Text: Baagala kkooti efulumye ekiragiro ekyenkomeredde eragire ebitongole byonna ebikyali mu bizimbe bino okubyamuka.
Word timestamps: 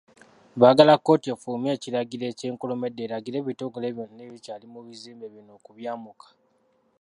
Baagala 0.59 0.93
kkooti 0.97 1.27
efulumye 1.33 1.69
ekiragiro 1.77 2.25
ekyenkomeredde 2.27 3.01
eragire 3.05 3.37
ebitongole 3.39 3.87
byonna 3.95 4.21
ebikyali 4.27 4.65
mu 4.73 4.79
bizimbe 4.87 5.25
bino 5.33 5.51
okubyamuka. 5.57 6.27